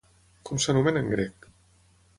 [0.49, 1.51] Com s'anomena en grec?